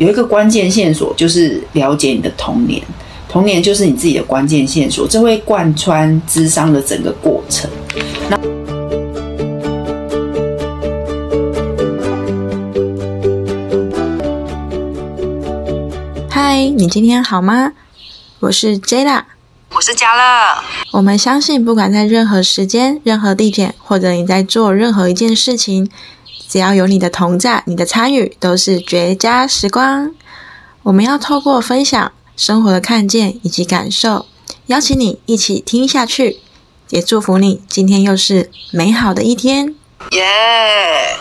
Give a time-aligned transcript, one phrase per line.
[0.00, 2.82] 有一个关键线索，就是了解你的童年。
[3.28, 7.70] 童年就是你自己的关键线索，这会贯穿智商的整个过程。
[16.30, 17.74] 嗨，你今天好吗？
[18.38, 19.24] 我是 Jada，
[19.74, 20.62] 我是嘉乐。
[20.92, 25.90] 我们相信，不管在任何时间、任何地点，或者你在做任何一件事情，
[26.50, 30.10] 只要有你的同在、你的参与，都是绝佳时光。
[30.82, 32.10] 我们要透过分享。
[32.36, 34.26] 生活的看见以及感受，
[34.66, 36.38] 邀请你一起听下去，
[36.88, 39.76] 也祝福你今天又是美好的一天。
[40.10, 41.16] 耶！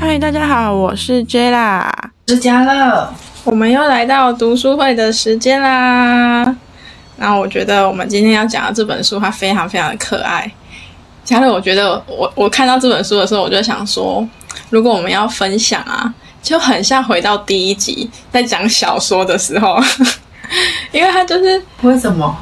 [0.00, 3.12] 嗨，大家好，我是 J 啦，是嘉乐，
[3.42, 6.44] 我们又来到读书会的时间啦。
[7.16, 10.48] 那我觉得我们今天要讲的这本书，它非常非常的可爱。
[11.24, 14.26] 加乐，我觉得我我看到这本书的时候，我就想说，
[14.70, 19.76] 如果我们要分享啊，就很像回到第一集在讲小说的时候，
[20.92, 22.34] 因为它就是为什么？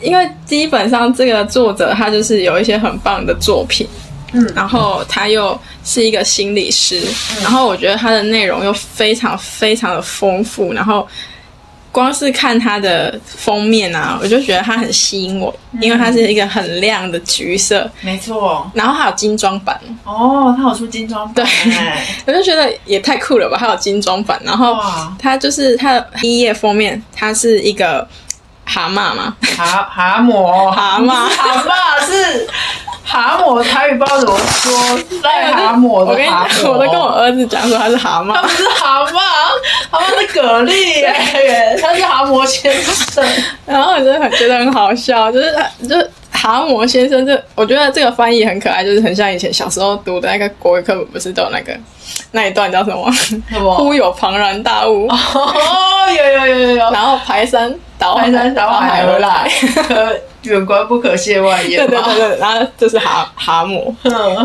[0.00, 3.88] 因为基本上这个作者他就是有一些很棒的作品，
[4.34, 7.00] 嗯，然后他又是一个心理师，
[7.42, 11.08] 然后我觉得他的内容又非常非常的丰富，然后。
[11.94, 18.68] 光是看他的封面啊，我就觉得他很吸引我，因为它是一个很亮的橘色，没错。
[18.74, 19.80] 然后还有精装版。
[20.02, 21.72] 哦，他有出精装版，对，
[22.26, 23.56] 我就觉得也太酷了吧！
[23.56, 24.76] 还有精装版，然后
[25.20, 28.04] 它就是它的第一页封面，它是一个
[28.64, 32.48] 蛤蟆嘛，蛤蛤蟆，蛤蟆，蛤蟆是。
[33.06, 34.72] 蛤蟆台语不知道怎么说，
[35.22, 39.12] 癞蛤蟆我跟你讲，我都跟我儿子讲说他是蛤蟆，他不是蛤蟆，
[39.90, 40.68] 蛤蟆是蛤蜊
[41.00, 43.24] 耶，他是蛤蟆先生。
[43.66, 45.54] 然后我就很觉得很好笑，就是
[45.86, 51.76] 就是蛤蟆先生这，我觉得这个翻译很可爱，就是很像以前小时候读的那个国语课本，不是都有那个
[52.32, 53.12] 那一段叫什么？
[53.12, 53.76] 什么？
[53.76, 55.06] 忽有庞然大物。
[55.08, 55.16] 哦，
[56.08, 56.90] 有有有有有。
[56.90, 57.72] 然后排山
[58.04, 59.50] 倒排山倒海而来。
[60.42, 61.86] 远观不可亵玩焉。
[61.86, 63.94] 对对对，然后就是蛤蛤蟆，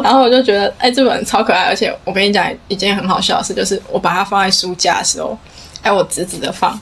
[0.02, 5.38] 然后我就觉得，哎，这本超可爱，而且我跟你讲一件很好笑的事，就是我把它放在书架的时候，
[5.82, 6.80] 哎，我直直的放，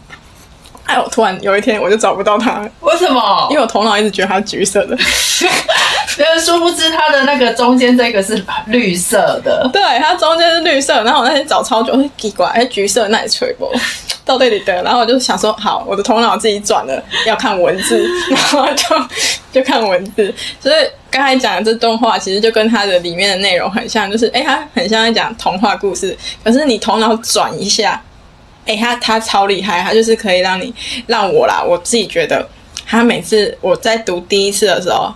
[0.85, 3.47] 哎，我突然有一天我就找不到它，为什么？
[3.49, 4.95] 因为我头脑一直觉得它橘色的，
[6.17, 13.71] 因为殊不知它的那个中间这个是绿色的，对，它中间是绿色，然后我那天找超久，奇怪，哎，橘色那也吹不？
[14.25, 18.83] 到这里的，然后我就想说，好，我的头脑自己转了，要看文字， 然后就
[19.53, 20.33] 就看文字。
[20.59, 20.75] 所以
[21.09, 26.17] 刚才讲的这动画，其实就跟它的里面的内容很像，就是哎，它很像在讲童话故事。
[26.43, 28.01] 可是你头脑转一下，
[28.65, 30.73] 哎，它它超厉害，它就是可以让你
[31.05, 32.45] 让我啦，我自己觉得，
[32.85, 35.09] 它每次我在读第一次的时候，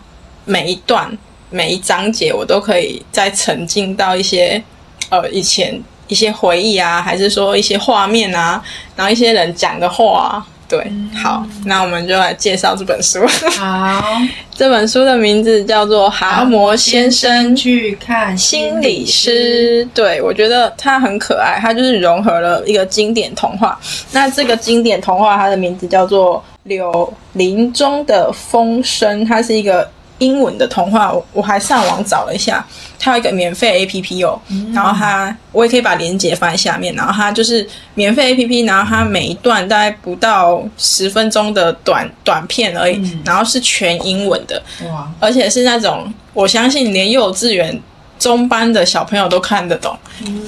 [0.52, 1.18] 每一段
[1.50, 4.62] 每一章节，我都可以再沉浸到一些
[5.10, 5.82] 呃以前。
[6.08, 8.62] 一些回忆啊，还是说一些画面啊，
[8.98, 10.86] 然后一些人讲的话，对，
[11.16, 13.26] 好，那我们就来介绍这本书。
[13.58, 14.04] 好，
[14.54, 19.86] 这本书的名字叫做《蛤蟆先生去看心理师》。
[19.94, 23.80] 对，我觉得它很可爱，它就是融合了一个经典童话。
[24.12, 29.90] 那这个经典童话，它的名字叫做《柳林中的风声》，它是一个。
[30.22, 32.64] 英文的童话，我我还上网找了一下，
[33.00, 34.40] 它有一个免费 A P P 哦，
[34.72, 47.82] 然后它我也可以把链接放在下面，然后它就是免费 A P P，然后它每一段大概不到十分钟的短短片而已，然后是全英文的，哇，而且是那种我相信连幼稚园
[48.20, 49.98] 中班的小朋友都看得懂，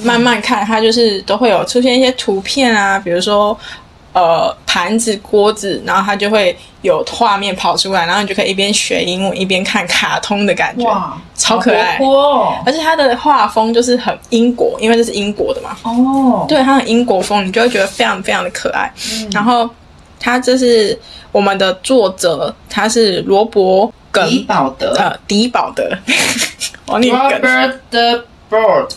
[0.04, 3.58] 慢慢看，它就是都会有出现一些图片啊，比如说。
[4.14, 12.56] 呃，盘子、锅子，然后它就会有画面跑出来，然后你就可以一边学英文一边看卡通的感觉，哇，超可爱哦！
[12.66, 18.94] 而且它的画风就是很英国，因为这是英国的嘛，哦，对，它很英国风，你就会觉得非常非常的可爱。
[19.32, 19.68] 然后
[20.20, 20.98] 它这是
[21.32, 23.92] 我们的作者，他是罗伯·
[24.30, 25.90] 迪保德，呃，迪保德，
[26.86, 27.16] 我念
[28.62, 28.88] 梗。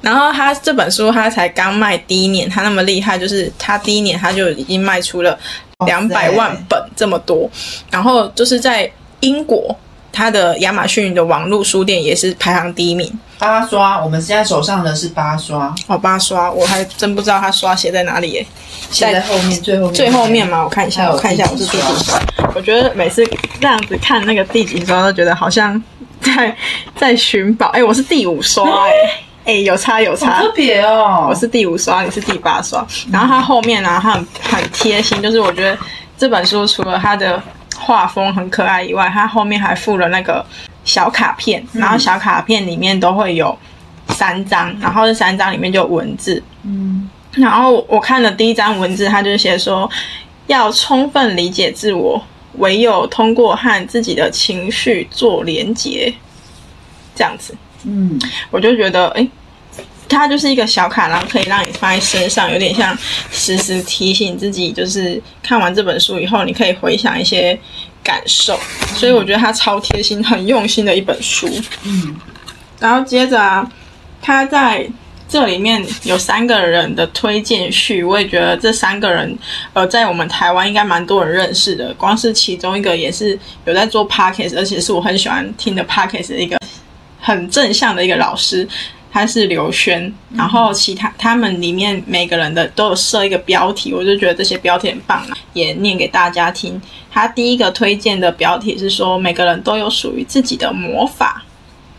[0.00, 5.38] 然后他这本书他才刚卖第一年，他那么厉害，就是他第一年他就已经卖出了
[5.86, 7.50] 两百万本这么多。
[7.90, 8.90] 然后就是在
[9.20, 9.76] 英国，
[10.12, 13.10] 他的亚马逊的网络书店也是排行第一名。
[13.38, 18.46] 八刷，我们现在手上的是八刷哦，八刷，我还真不知道他刷写在哪里耶，
[18.90, 20.64] 写在后面，最后面最后面吗？
[20.64, 22.20] 我看一下，我看一下，我是第几刷？
[22.54, 23.24] 我觉得每次
[23.60, 25.80] 这样子看那个第几刷，都觉得好像。
[26.20, 26.54] 在
[26.94, 28.92] 在寻宝，哎，我是第五刷， 哎，
[29.46, 35.76] 哎，有差有差，特别哦，我是第五刷，你是第八刷，然后它后面呢，它很很贴心，就是我觉得
[36.16, 37.42] 这本书除了它的
[37.76, 40.44] 画风很可爱以外，它后面还附了那个
[40.84, 43.56] 小卡片，然后小卡片里面都会有
[44.08, 46.42] 三张，然后这三张里面就有文字。
[46.64, 47.08] 嗯。
[47.32, 49.88] 然后我看了第一张文字，它就写说
[50.46, 52.20] 要充分理解自我，
[52.54, 56.12] 唯有通过和自己的情绪做连结，
[57.14, 57.54] 这样子，
[57.84, 58.18] 嗯
[58.50, 59.28] 我就觉得，诶，
[60.08, 62.96] 它就是一个小卡，然后可以让你放在身上，有点像
[63.30, 67.58] 时时提醒自己，就是看完这本书以后，你可以回想一些
[68.02, 68.58] 感受。
[68.94, 71.48] 所以我觉得它超贴心、很用心的一本书。
[71.84, 72.16] 嗯
[72.80, 73.70] 然后接着啊，
[74.22, 74.88] 它在
[75.28, 79.38] 这里面有三个人的推荐序，我也觉得这三个人，
[79.74, 81.92] 呃，在我们台湾应该蛮多人认识的。
[81.94, 86.58] 光是其中一个也是有在做 podcast，而且是我很喜欢听的 podcast 的一个
[87.20, 88.66] 很正向的一个老师，
[89.12, 90.10] 他是刘轩。
[90.34, 96.80] 然后其他他们里面每个人的都有设一个标题，我就觉得这些标题很棒啊，也念给大家听。
[97.10, 101.44] 他第一个推荐的标题是说，每个人都有属于自己的魔法。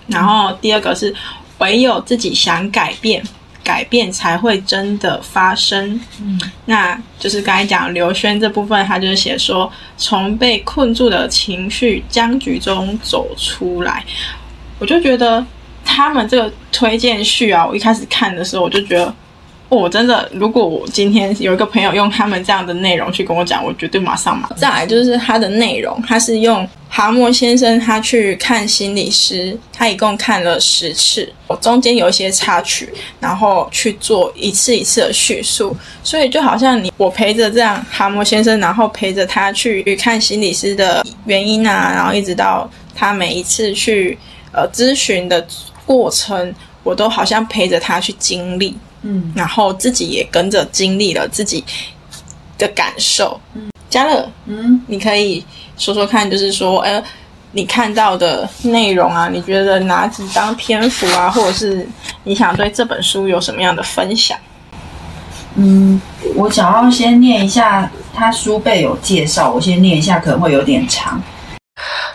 [0.08, 1.14] 然后第二个是
[1.60, 3.24] 唯有自己想改变，
[3.64, 6.00] 改变才会真的发生。
[6.22, 14.04] 嗯那就是刚才讲刘轩这部分，他就是写说，从被困住的情绪僵局中走出来。
[14.80, 15.46] 我就觉得
[15.86, 19.14] 他们这个推荐序啊，我一开始看的时候，我就觉得。
[19.70, 24.50] 我真的，如果我今天有一个朋友用他们这样的内容去跟我讲，我绝对马上买。
[24.58, 31.32] 再来就是他的内容，他是用蛤蟆先生他去看心理师，他一共看了十次，
[31.62, 32.90] 中间有一些插曲，
[33.20, 44.18] 然后去做一次一次的叙述，所以就好像你我陪着这样蛤蟆先生，然后陪着他去看心理师的原因啊，然后一直到他每一次去
[44.52, 45.46] 呃咨询的
[45.86, 46.52] 过程，
[46.82, 48.76] 我都好像陪着他去经历。
[49.02, 51.64] 嗯然后自己也跟着经历了自己
[52.58, 53.40] 的感受。
[53.54, 55.46] 嗯，嘉乐，嗯，你可以
[55.78, 57.02] 说说看，就是说，呃，
[57.54, 61.88] 你看到的内容啊，你觉得哪几张篇幅啊，或者是
[62.24, 64.38] 你想对这本书有什么样的分享？
[65.56, 66.00] 嗯，
[66.36, 71.22] 我想要先念一下，他书背有介绍，我先念一下，可能会有点长。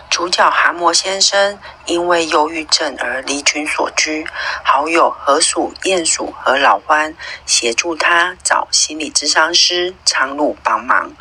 [0.09, 4.25] 主角蛤蟆先生因为忧郁症而离群所居，
[4.63, 7.13] 好友河鼠、鼹鼠和老獾
[7.45, 11.13] 协助他找心理咨商师苍鹭帮忙。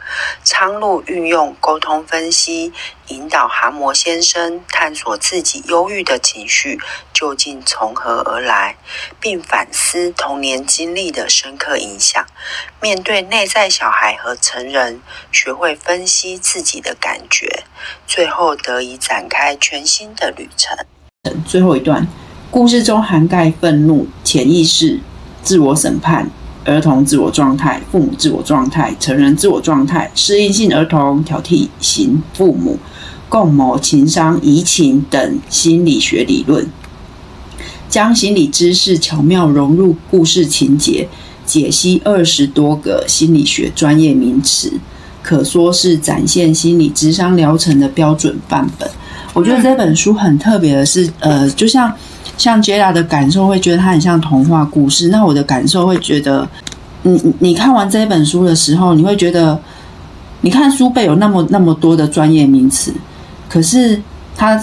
[0.42, 2.72] 苍鹭运用沟通分析，
[3.08, 6.80] 引导蛤蟆先生探索自己忧郁的情绪
[7.12, 8.76] 究竟从何而来，
[9.20, 12.24] 并反思童年经历的深刻影响。
[12.80, 17.64] 面对内在小孩和成人，学会分析自己的感觉，
[18.06, 20.76] 最后得以展开全新的旅程。
[21.46, 22.06] 最后一段，
[22.50, 25.00] 故事中涵盖愤怒、潜意识、
[25.42, 26.30] 自我审判、
[26.64, 32.78] 儿童自我状态、父母自我状态、成人自我状态、适应性儿童、挑剔型父母、
[33.28, 36.66] 共谋、情商、移情等心理学理论，
[37.88, 41.08] 将心理知识巧妙融入故事情节，
[41.44, 44.72] 解析二十多个心理学专业名词，
[45.22, 48.88] 可说是展现心理智商疗程的标准范本。
[49.34, 51.92] 我觉得这本书很特别的是，呃，就像
[52.38, 56.48] 像 Jada 的感受会觉得它很像童话故事，那我的感受会觉得，
[57.02, 59.60] 你你你看完这本书的时候，你会觉得，
[60.40, 62.94] 你看书背有那么那么多的专业名词，
[63.48, 64.00] 可是
[64.36, 64.62] 它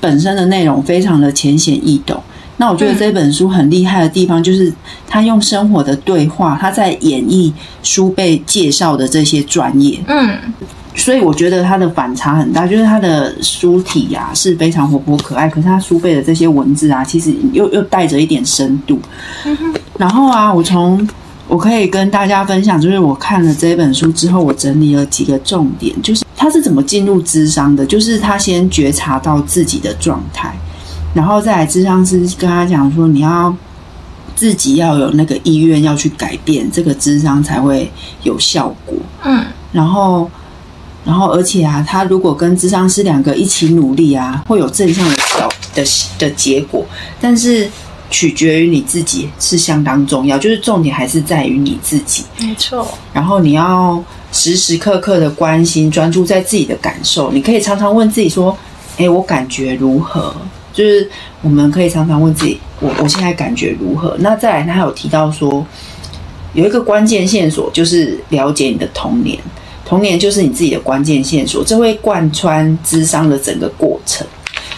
[0.00, 2.22] 本身的内容非常的浅显易懂。
[2.58, 4.70] 那我觉得这本书很厉害的地方，就是
[5.08, 7.50] 他用生活的对话，他在演绎
[7.82, 9.98] 书背介绍的这些专业。
[10.06, 10.38] 嗯
[10.96, 18.98] 所以我觉得它的反差很大，就是它的书体啊是非常活泼可爱，可是它书背的这些文字啊，其实又又带着一点深度。
[19.96, 21.08] 然后啊，我从
[21.46, 30.52] 我可以跟大家分享，就是我看了这本书之后，我整理了几个重点，就是他是怎么进入智商的，就是他先觉察到自己的状态，
[31.14, 33.54] 然后再来智商师跟他讲说，你要
[34.34, 37.90] 自己要有那个意愿要去改变，这个智商才会
[38.24, 38.96] 有效果。
[39.24, 40.28] 嗯然后，
[41.04, 45.84] 然后而且啊，他如果跟智商师两个一起努力啊，会有正向的效的
[46.18, 46.84] 的结果，
[47.20, 47.68] 但是
[48.10, 52.24] 取决于你自己是相当重要，就是重点还是在于你自己。
[52.38, 54.02] 没错，然后你要
[54.32, 57.32] 时时刻刻的关心、专注在自己的感受。
[57.32, 58.56] 你可以常常问自己说
[58.98, 60.34] ：“诶，我感觉如何？”
[60.72, 61.08] 就是
[61.40, 65.64] 我们可以常常问自己：“我我现在感觉如何？”那再来，他还有提到说，
[66.52, 69.38] 有一个关键线索就是了解你的童年。
[69.90, 74.24] 童年就是你自己的关键线索，这会贯穿智商的整个过程。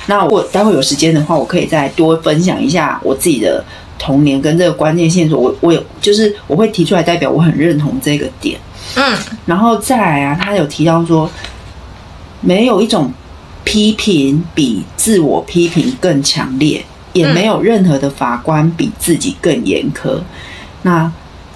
[0.07, 3.63] 那我待会有时间的话，我可以再多分享一下我自己的
[3.99, 5.39] 童年跟这个关键线索。
[5.39, 8.59] 我我有就是我会提出来，代表我很认同这个点。
[8.97, 9.15] 嗯，
[9.45, 11.31] 然后再来啊，他有提到说，
[12.41, 13.13] 没有一种
[13.65, 20.19] 批评比自我批评更强烈，也没有任何的法官比自己更严苛。
[20.81, 21.13] 那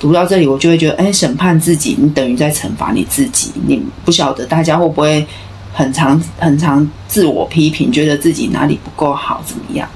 [0.07, 3.51] 读到这里，我就会觉得，哎，审判自己，你等于在惩罚你自己。
[3.67, 5.27] 你不晓得大家会不会
[5.73, 9.89] 很常很常自我批评，觉得自己哪里不够好，怎么样？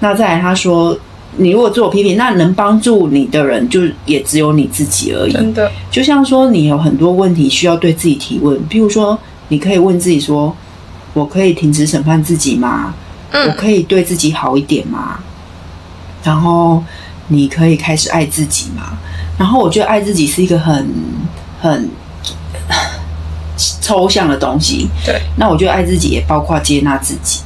[0.00, 0.98] 那再来，他说，
[1.36, 5.32] 你如果自我批评，那能帮助你的人，就也只有你自己而已。
[5.34, 9.18] 真的，就像说，你有很多问题需要对自己提问，譬如说，
[9.48, 10.56] 你可以问自己说
[11.12, 12.94] ：“我可以停止审判自己吗？
[13.30, 15.18] 我嗯可以对自己好一点吗？”
[16.24, 16.82] 然后
[17.28, 18.96] 你可以开始爱自己吗？
[19.38, 20.86] 然后我觉得爱自己是一个很
[21.60, 21.88] 很
[23.80, 24.88] 抽象的东西。
[25.04, 27.40] 对，那我觉得爱自己也包括接纳自己。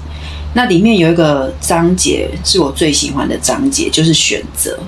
[0.54, 4.78] 那里面有一个章节是我最喜欢的章节，就是选择，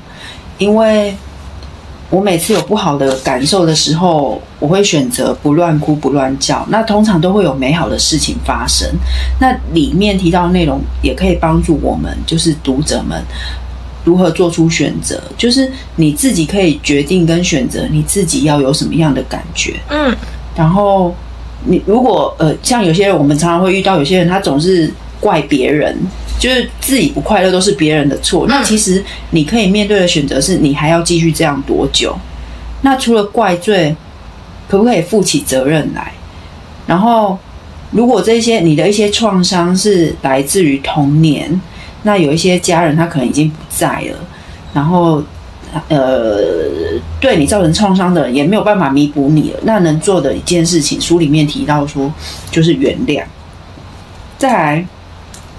[0.56, 1.14] 因为
[2.08, 8.88] 我每次有不好的感受的时候，我会选择不乱哭不乱叫，那通常都会有美好的事情发生。
[9.38, 13.22] 那里面提到的内容也可以帮助我们，就是读者们
[14.08, 19.74] 如何做出选择，就是你自己可以决定跟选择你自己要有什么样的感觉。
[19.90, 20.16] 嗯
[20.56, 21.14] 然后
[21.66, 25.94] 你如果呃，像有些人，我们常常会遇到有些人，他总是怪别人，
[26.40, 28.46] 就是自己不快乐都是别人的错。
[28.48, 32.16] 那其实你可以面对的选择是，你还要继续这样多久？
[32.80, 33.94] 那除了怪罪，
[34.68, 36.12] 可不可以负起责任来？
[36.86, 37.38] 然后，
[37.90, 41.60] 如果这些你的一些创伤是来自于童年，
[42.08, 44.16] 那有一些家人他可能已经不在了，
[44.72, 45.22] 然后
[45.88, 46.38] 呃，
[47.20, 49.60] 对你造成创伤的人也没有办法弥补你了。
[49.64, 52.10] 那能做的一件事情，书里面提到说，
[52.50, 53.22] 就是原谅。
[54.38, 54.86] 再来，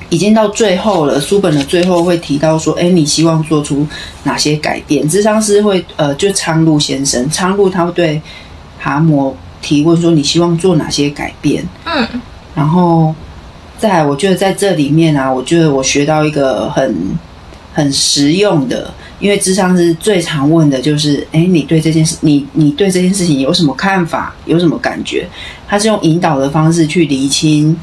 [0.10, 3.86] 已经到最后了，书本的最后会提到说，哎，你希望做出
[4.24, 5.08] 哪些改变？
[5.08, 8.20] 智商师会呃，就昌路先生，昌路他会对
[8.80, 11.64] 蛤蟆提问说，你希望做哪些改变？
[11.86, 12.08] 嗯
[12.56, 13.14] 然后
[13.80, 16.94] 再来，我觉得在这里面啊，我觉得我学到一个很
[17.74, 25.26] 很实用的，因为智商是最常问的就是，哎，你对这件事，你你对这件事情有什么看法，有什么感觉？
[25.66, 27.76] 他是用引导的方式去厘清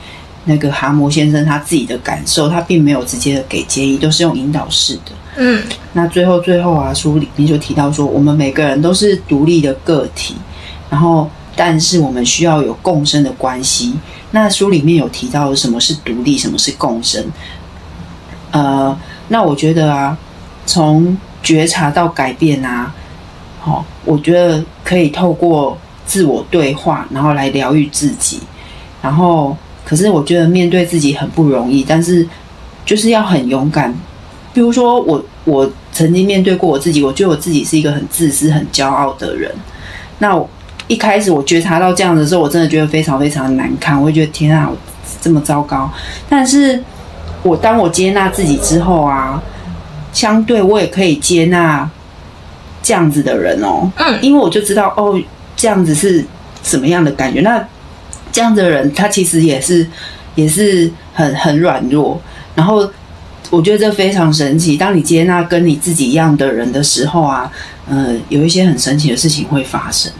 [0.44, 5.12] 那个蛤蟆先生他自己的感受，他并没有直接的给建议，都是用引导式的。
[5.38, 5.62] 嗯
[5.92, 10.34] 那最后最后啊，书里面就提到说，我们每个人都是独立的个体，
[10.90, 13.94] 然后但是我们需要有共生的关系。
[14.30, 17.24] 那书里面有提到什么是独立，什么是共生。
[18.50, 18.96] 呃，
[19.28, 20.16] 那我觉得啊，
[20.66, 22.92] 从觉察到改变啊，
[23.60, 28.40] 好、我觉得可以透过自我对话，然后来疗愈自己。
[29.02, 32.28] 然后，可是我觉得面对自己很不容易，但是
[32.84, 33.94] 就是要很勇敢。
[34.52, 39.52] 比如说我，我曾经面对过我自己，我觉得我自己是一个很自私、很骄傲的人。
[40.18, 40.34] 那
[40.88, 44.76] 一开始我觉察到这样的时候，我真的觉得非常非常难堪，我会觉得天啊，我
[45.20, 45.90] 这么糟糕。
[46.28, 46.82] 但是
[47.42, 49.42] 我当我接纳自己之后啊，
[50.12, 51.88] 相对我也可以接纳
[52.82, 55.20] 这样子的人哦，嗯因为我就知道哦，
[55.56, 56.24] 这样子是
[56.62, 57.40] 什么样的感觉。
[57.40, 57.62] 那
[58.30, 59.86] 这样的人，他其实也是
[60.34, 62.20] 也是很很软弱，
[62.54, 62.88] 然后
[63.50, 64.76] 我觉得这非常神奇。
[64.76, 67.50] 当你接纳跟你自己一样的人的时候啊，
[67.88, 70.12] 呃，有一些很神奇的事情会发生。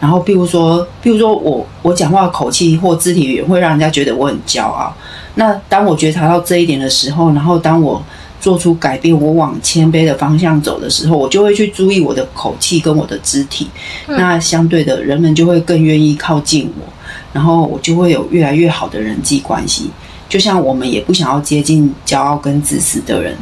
[0.00, 4.92] 然后，比如说，比如说我我讲话的口气或肢体语言会让人家觉得我很骄傲。
[5.34, 8.02] 那当我觉察到这一点的时候，然后当我
[8.40, 13.68] 做出改变，我往谦卑的方向走的时候，我就会去注意我的口气跟我的肢体。
[14.06, 16.84] 那相对的，人们就会更愿意靠近我，
[17.32, 19.90] 然后我就会有越来越好的人际关系。
[20.28, 23.36] 就像我们也不想要接近骄傲跟自私的人，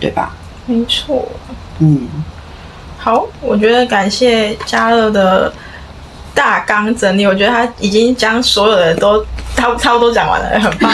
[0.00, 0.34] 对吧？
[0.66, 1.28] 没错。
[1.78, 2.08] 嗯，
[2.98, 5.50] 好，我觉得感谢嘉乐的
[6.34, 9.24] 大纲整理，我觉得他已经将所有的都
[9.56, 10.92] 差不差不多讲完了，很棒，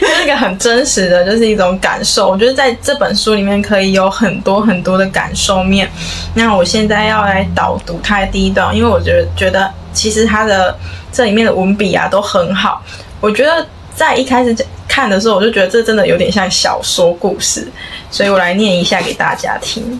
[0.00, 2.28] 就是一个很真实的，就是一种感受。
[2.28, 5.90] 我觉得在这本书里面可以有很多很多的感受面。
[6.34, 10.76] 那我现在要来导读他的第一段，因为我觉得觉得其实他的
[11.10, 12.82] 这里面的文笔啊都很好，
[13.20, 13.66] 我觉得。
[13.96, 14.54] 在一开始
[14.86, 17.66] 看的时候，我就觉得这真的有点像小说故事，
[18.10, 19.98] 所以我来念一下给大家听。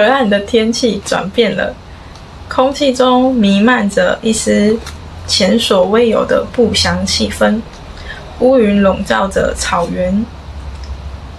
[0.00, 1.74] 河岸的天气转变了，
[2.48, 4.74] 空气中弥漫着一丝
[5.26, 7.60] 前所未有的不祥气氛，
[8.38, 10.24] 乌云笼罩着草原，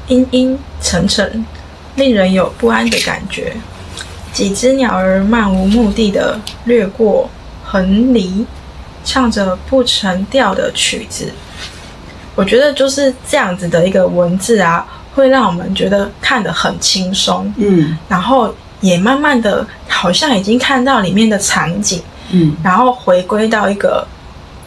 [0.10, 1.44] 阴阴沉沉，
[1.96, 3.51] 令人有不安的感觉。
[4.32, 7.27] 几只鸟儿漫无目的的掠过
[7.63, 8.46] 横篱，
[9.03, 11.32] 唱着不成调的曲子。
[12.36, 17.98] 我觉得就是这样子的一个文字啊，会让我们觉得看得很轻松，嗯。
[18.08, 22.01] 然后也慢慢的好像已经看到里面的场景，
[22.32, 22.56] 嗯。
[22.63, 24.08] 然后回归到一个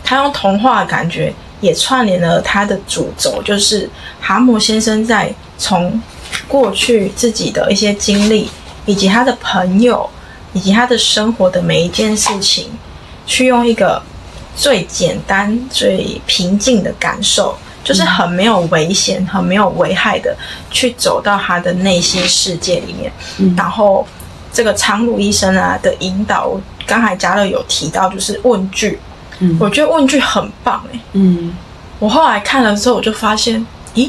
[0.05, 3.89] 他用童话的感觉，也串联了他的主轴，就是
[4.21, 6.01] 蛤蟆先生在从
[6.47, 8.51] 过去自己的一些经历，
[8.85, 10.09] 以及他的朋友，
[10.53, 12.67] 以及他的生活的每一件事情，
[13.27, 14.03] 去用一个
[14.55, 17.57] 最简单、最平静的感受。
[17.85, 20.35] 就是很没有危险、很没有危害的
[20.71, 23.55] 去走到他的内心世界里面，嗯。
[23.57, 24.05] 然后
[24.51, 28.99] 这个苍鹭医生啊的引导，我刚才嘉乐有提到，就是问句，
[29.41, 29.57] 嗯。
[29.61, 31.55] 我觉得问句很棒哎、嗯。
[31.99, 33.65] 我后来看了之后，我就发现，
[33.95, 34.09] 咦，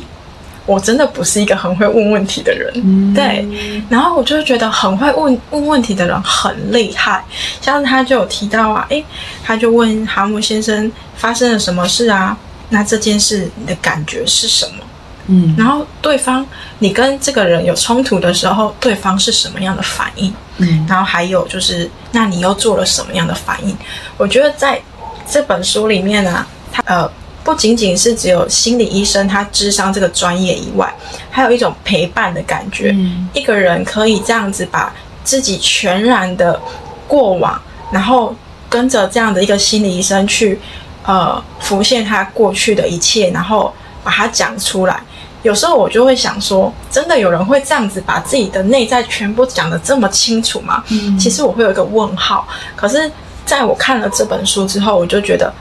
[0.66, 3.14] 我真的不是一个很会问问题的人，嗯。
[3.14, 3.46] 对，
[3.90, 7.24] 然后我就会觉得很会问问问题的人很厉害，
[7.60, 9.04] 像是他就有提到啊，诶，
[9.44, 12.36] 他就问蛤蟆先生发生了什么事啊？
[12.70, 14.84] 那这件事你的感觉是什么？
[15.28, 16.46] 嗯然后对方
[16.78, 20.32] 你跟这个人有冲突的时候，对方是什么样的反应？
[20.58, 23.76] 嗯然后还有就是，那你又做了什么样的反应？
[24.18, 24.80] 我觉得在
[25.28, 27.10] 这本书里面呢、它呃
[27.44, 30.94] 不仅仅是只有心理医生他智商这个专业以外，
[31.32, 32.92] 还有一种陪伴的感觉。
[32.96, 34.94] 嗯一个人可以这样子把
[35.24, 36.60] 自己全然的
[37.08, 37.60] 过往，
[37.92, 38.36] 然后
[38.70, 40.60] 跟着这样的一个心理医生去
[41.06, 45.00] 呃浮现他过去的一切，然后把它讲出来。
[45.44, 50.84] 有时候我就会想说，真的有人会这样子把自己的内在全部讲得这么清楚吗？
[50.90, 52.48] 嗯其实我会有一个问号。
[52.76, 53.12] 可是
[53.46, 55.54] 在我看了这本书之后，我就觉得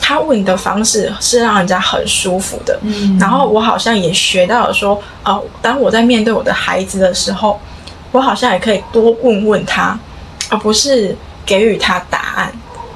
[0.00, 2.78] 他问的方式是让人家很舒服的。
[2.80, 7.60] 嗯然后我好像也学到了说，呃，当我在面对我的孩子的时候，
[8.12, 9.98] 我好像也可以多问问他，
[10.48, 11.14] 而不是
[11.44, 12.50] 给予他答案。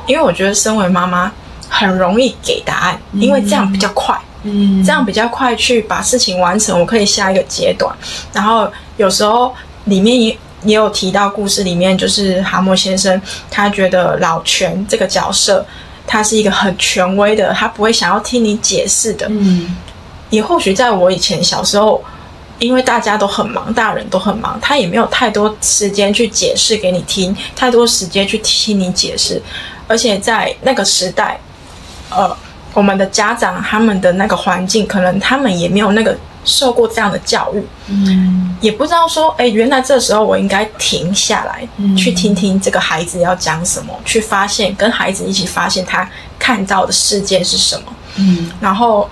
[0.07, 1.31] 因为我觉得身为妈妈
[1.75, 4.15] 很容易给答案，因为这样比较快。
[4.45, 7.95] 嗯这样比较快去把事情完成，我可以下一个阶段。
[8.33, 15.65] 然后有时候里面也也有提到故事里面，就是蛤蟆先生他觉得老泉这个角色，
[16.07, 19.27] 他是一个很权威的，他不会想要听你解释的。
[19.31, 19.75] 嗯
[20.31, 22.03] 也或许在我以前小时候，
[22.59, 29.41] 因为大家都很忙，大人都很忙，他也没有太多时间去解释给你听，太多时间去听你解释。
[29.87, 31.39] 而且在那个时代，
[32.17, 32.37] 呃，
[32.75, 38.57] 我们的家长他们的那个环境，可能他们也没有那个受过这样的教育，嗯。
[38.61, 41.97] 也不知道说，哎，原来这时候我应该停下来，嗯。
[41.97, 47.93] 去听听这个孩子要讲什么，去发现跟孩子一起发现他看到的世界是什么。
[48.17, 48.51] 嗯。
[48.61, 49.09] 然后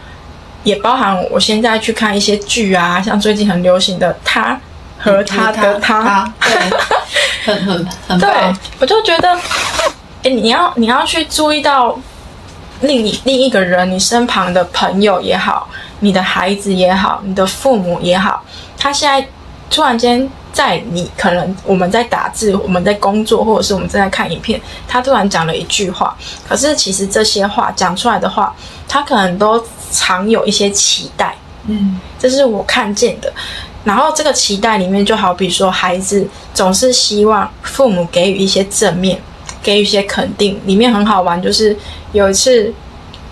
[0.62, 4.60] 也包含我现在去看一些剧啊，像最近很流行的《他
[4.98, 6.78] 和他的他》， 对，
[7.44, 8.28] 很很很对，
[8.78, 9.34] 我就觉得，
[10.22, 11.98] 哎，你要你要去注意到
[12.80, 15.68] 另一另一个人，你身旁的朋友也好，
[16.00, 18.42] 你的孩子也好，你的父母也好，
[18.78, 19.26] 他现在
[19.70, 26.16] 突然间在你可能我们在打字，我们在工作，或者是我们正在看影片，他突然讲了一句话，
[26.48, 28.54] 可是其实这些话讲出来的话，
[28.88, 31.34] 他可能都藏有一些期待。
[31.66, 33.32] 嗯这是我看见的。
[33.84, 39.18] 然后这个期待里面，就好比说，孩子总是希望父母给予一些正面，
[39.62, 40.60] 给予一些肯定。
[40.66, 41.74] 里面很好玩，就是
[42.12, 42.72] 有一次，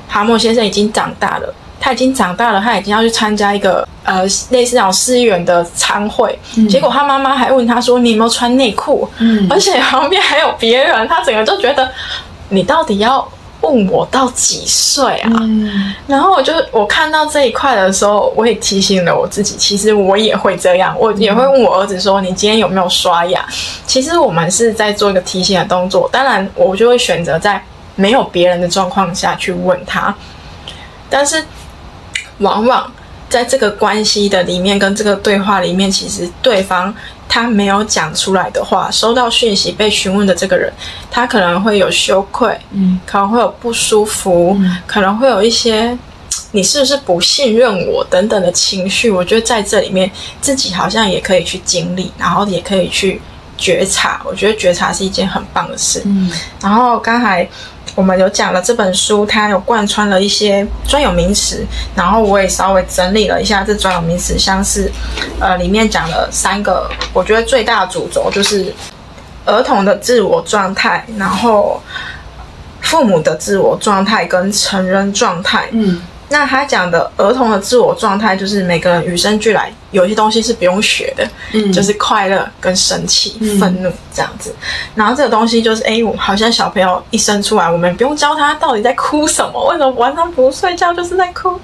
[0.08, 6.38] 蛤蟆先生已经长大了，他已经长大了，他已经要去参加一个呃类似那种市议员的参会，
[6.68, 11.88] 结果他妈妈还问他说：“你有没有穿内裤？”嗯而且旁边还有别人，他整个就觉得
[12.48, 13.26] 你到底要
[13.60, 15.30] 问我到几岁啊？
[15.40, 23.44] 嗯然后我就我看到这一块的时候，我也提醒了我自己，其实我也会这样，我也会问我儿子说：“你今天有没有刷牙？”
[23.86, 27.62] 其实我们是在做一个提醒的动作，当然我就会选择在
[27.98, 30.14] 没有别人的状况下去问他，
[31.10, 31.44] 但是
[32.38, 32.90] 往往
[33.28, 36.94] 在这个关系的里面跟这个对话里面，其实对方
[37.28, 40.72] 他没有讲出来的话，收到讯息被询问的这个人，
[41.10, 45.98] 他可能会有羞愧，嗯可能会有不舒服，嗯可能会有一些
[46.52, 49.10] 你是不是不信任我等等的情绪。
[49.10, 50.08] 我觉得在这里面
[50.40, 53.20] 自己好像也可以去经历，然后也可以去
[53.58, 54.22] 觉察。
[54.24, 56.00] 我觉得觉察是一件很棒的事。
[56.06, 56.30] 嗯
[56.62, 57.46] 然后刚才
[57.98, 64.88] 我们有讲了这本书，它有贯穿了一些专有名词，然后我也稍微整理了一下这专有名词，像是
[65.40, 68.72] 呃里面讲了三个，我觉得最大的主轴就是
[69.44, 71.82] 儿童的自我状态，然后
[72.82, 75.68] 父母的自我状态跟成人状态。
[75.72, 84.54] 嗯那他讲的儿童的自我状态，就是每个人与生俱来，有些东西是不用学的，嗯就是快乐跟生气、嗯愤怒这样子。
[84.94, 91.58] 然后这个东西就是，哎，我好像小朋友一生出来，我们不用教他到底在哭什么，为什么晚上不睡觉就是在哭，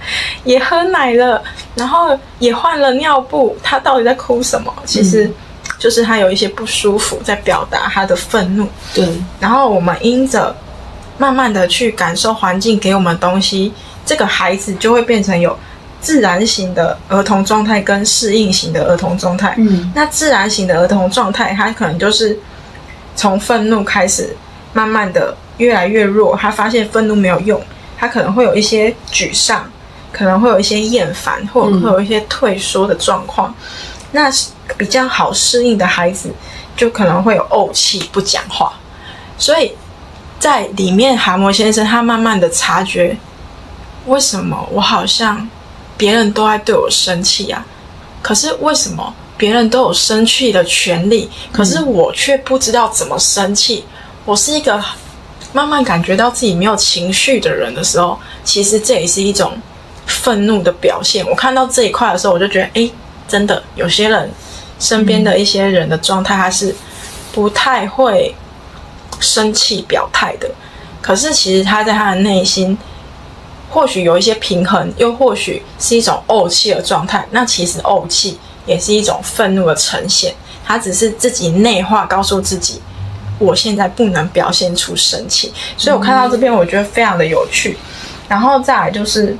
[0.45, 1.43] 也喝奶了，
[1.75, 4.73] 然后也换了尿布，他到底在哭什么？
[4.87, 5.31] 其实
[5.79, 8.67] 就是他有一些不舒服，在表达他的愤怒。
[8.95, 9.07] 对，
[9.39, 10.57] 然后我们因着
[11.19, 13.73] 慢慢的去感受环境给我们的东西，
[14.05, 15.57] 这个孩子就会变成有
[16.01, 19.55] 自然型的儿童状态跟适应型的儿童状态。
[19.59, 22.39] 嗯那自然型的儿童状态，他可能就是
[23.17, 24.37] 从愤怒开始，
[24.73, 26.37] 慢慢的越来越弱。
[26.37, 27.61] 他发现愤怒没有用，
[27.97, 29.71] 他可能会有一些沮丧，
[30.13, 33.55] 可能会有一些厌烦，或者会有一些退缩的状况。
[34.13, 34.31] 那
[34.77, 36.31] 比较好适应的孩子，
[36.77, 38.73] 就可能会有怄气，不讲话。
[39.39, 39.73] 所以
[40.39, 43.17] 在里面，蛤蟆先生他慢慢的察觉，
[44.07, 45.49] 为什么我好像
[45.97, 47.65] 别人都在对我生气啊？
[48.23, 53.85] 可是为什么别人都有生气的权利，可是我却不知道怎么生气？
[54.25, 54.83] 我是一个
[55.53, 59.53] 慢慢感觉到自己没有情绪的人的时候，其实这也是一种
[60.07, 61.27] 愤怒的表现。
[61.29, 62.91] 我看到这一块的时候，我就觉得，哎，
[63.29, 64.31] 真的有些人
[64.81, 66.75] 身边的一些人的状态，他是
[67.33, 68.35] 不太会
[69.21, 70.51] 生气表态的。
[71.03, 72.77] 可是其实他在他的内心，
[73.75, 77.27] 或许有一些平衡，又或许是一种怄气的状态。
[77.33, 80.33] 那其实怄气也是一种愤怒的呈现，
[80.65, 82.81] 他只是自己内化，告诉自己，
[83.41, 85.53] 我现在不能表现出生气。
[85.77, 87.77] 所以我看到这边，我觉得非常的有趣。
[88.29, 89.37] 然后再来就是，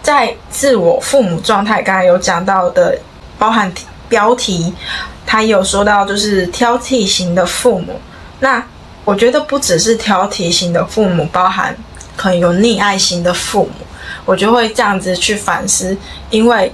[0.00, 2.96] 在自我父母状态，刚才有讲到的，
[3.36, 3.70] 包含
[4.08, 4.72] 标题，
[5.26, 8.00] 他有说到，就是挑剔型的父母。
[8.38, 8.64] 那
[9.04, 11.76] 我觉得不只是挑剔型的父母，包含
[12.16, 13.86] 可能有溺爱型的父母，
[14.24, 15.96] 我就会这样子去反思，
[16.30, 16.72] 因为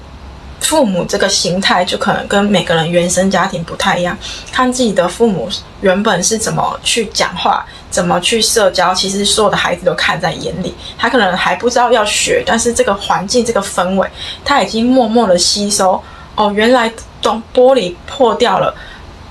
[0.61, 4.16] 父母这个形态就可能跟每个人原生家庭不太一样，
[4.53, 5.48] 看自己的父母
[5.81, 14.09] 原本是怎么去讲话，怎么去社交，其实所有的孩子都看在眼里，他可能还不知道要学，但是这个环境这个氛围，
[14.44, 16.03] 他已经默默的吸收。
[16.35, 18.72] 哦，原来东玻璃破掉了。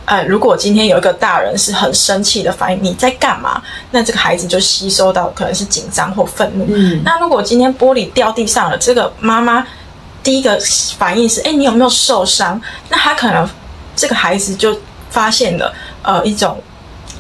[0.08, 3.62] 呃，如果今天有一个大人是很生气的反应，你在干嘛？
[3.92, 6.66] 那这个孩子就吸收到可能是紧张或愤怒。
[6.70, 9.68] 嗯那如果今天玻璃掉地上了，这个妈妈
[10.24, 10.58] 第一个
[10.98, 12.60] 反应是：哎，你有没有受伤？
[12.88, 13.48] 那他可能
[13.98, 16.58] 这个孩子就发现了呃一种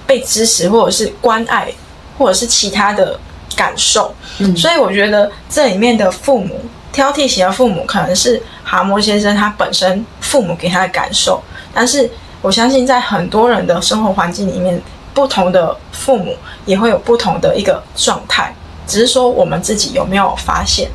[0.06, 1.70] 被支持或者是关爱，
[2.18, 3.20] 或者是其他的
[3.54, 4.16] 感受。
[4.40, 6.62] 嗯所以我觉得这里面的父母
[6.94, 12.10] 挑剔型的父母，可能是蛤蟆先生他本身父母给他的感受，但是
[12.42, 14.82] 我相信在很多人的生活环境里面，
[15.14, 18.54] 不同的父母也会有不同的一个状态，
[18.86, 20.90] 只是说我们自己有没有发现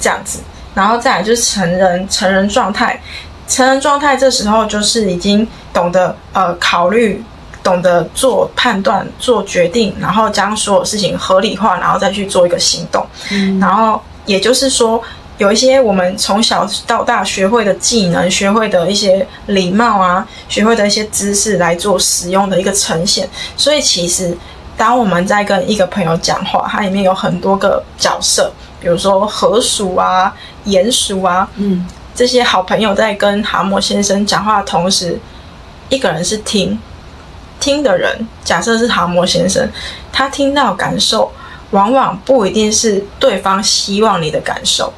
[0.00, 0.40] 这样子。
[0.74, 3.00] 然后再来就是成人成人状态，
[3.46, 7.22] 成人状态这时候就是已经懂得呃考虑。
[7.64, 13.06] 懂得做判断、做决定，然后将所有事情合理化，然后再去做一个行动。
[13.30, 15.00] 嗯然后也就是说，
[15.38, 23.28] 有一些我们从小到大学会的技能、学会的一些礼貌啊、学会的一些知识来做使用的一个呈现。
[23.56, 24.36] 所以其实，
[24.76, 30.32] 当我们在跟一个朋友讲话，它里面有很多个角色，比如说河鼠啊、
[30.66, 35.18] 鼹鼠啊嗯这些好朋友在跟蛤蟆先生讲话的同时，
[35.88, 36.78] 一个人是听。
[37.58, 39.66] 听的人，假设是蛤蟆先生，
[40.12, 41.30] 他听到感受，
[41.70, 44.92] 往往不一定是对方希望你的感受，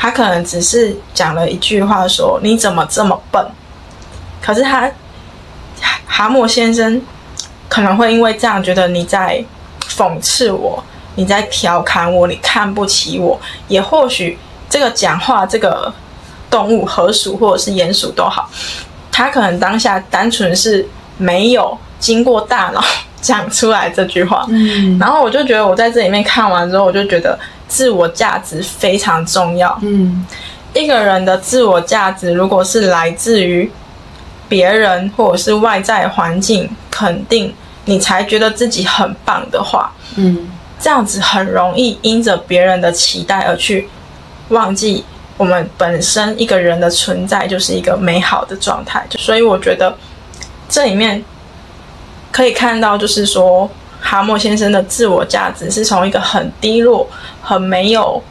[0.00, 3.44] 他可能只是讲了一句话说：“你怎么这么笨？”
[4.40, 4.88] 可是他
[6.06, 7.02] 蛤蟆先生
[7.68, 9.44] 可能会因为这样觉得你在
[9.88, 10.82] 讽刺我，
[11.16, 14.38] 你在调侃我，你看不起我，也或许
[14.70, 15.92] 这个讲话这个
[16.48, 18.48] 动物河鼠或者是鼹鼠都好，
[19.10, 22.82] 他可能当下单纯是没有经过大脑
[23.20, 27.36] 讲出来这句话，嗯然后我就觉得我在这里面看完之后，我就觉得
[27.68, 29.78] 自我价值非常重要。
[29.82, 30.26] 嗯
[30.74, 33.70] 一个人的自我价值，如果是来自于
[34.48, 37.52] 别人或者是外在环境肯定，
[37.86, 43.88] 你才觉得自己很棒的话，嗯这样子很容易因着别人的期待而去
[44.50, 45.04] 忘记
[45.36, 49.04] 我们本身一个人的存在就是一个美好的状态。
[49.18, 49.96] 所以我觉得
[50.68, 51.24] 这里面
[52.30, 53.68] 可以看到，就是说
[54.10, 57.06] 蛤蟆先生的自我价值是从一个很低落、
[57.42, 58.22] 很没有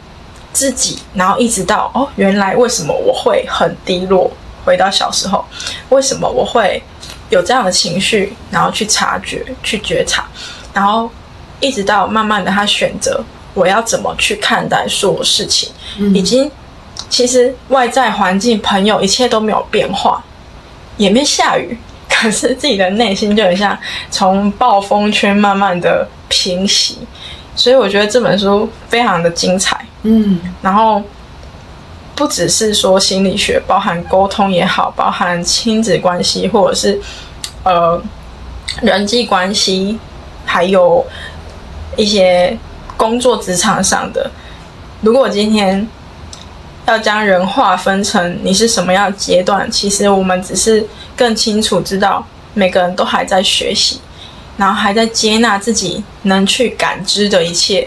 [0.52, 4.28] 自己，然后一直到哦，原来为什么我会很低落？
[4.64, 5.44] 回到小时候，
[5.90, 6.82] 为什么我会
[7.30, 8.34] 有这样的情绪？
[8.50, 10.26] 然后去察觉、去觉察，
[10.74, 11.08] 然后
[11.60, 13.22] 一直到慢慢的他选择
[13.54, 16.50] 我要怎么去看待所有事情，嗯已经
[17.08, 20.24] 其实外在环境、朋友一切都没有变化，
[20.96, 23.76] 也没下雨，可是自己的内心就很像
[24.10, 26.98] 从暴风圈慢慢的平息，
[27.54, 29.84] 所以我觉得这本书非常的精彩。
[30.02, 31.02] 嗯然后
[32.14, 37.00] 不只是说心理学，包含沟通也好，包含亲子关系，或者是
[37.62, 38.00] 呃
[38.82, 39.98] 人际关系，
[40.44, 41.06] 还有
[41.96, 42.56] 一些
[42.96, 44.30] 工作职场上的。
[45.00, 45.86] 如果今天
[46.88, 54.00] 要将人划分成你是什么样的阶段，其实我们只是更清楚知道每个人都还在学习，
[54.56, 57.86] 然后还在接纳自己能去感知的一切。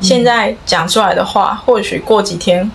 [0.00, 2.68] 现在讲出来的话，或许过几天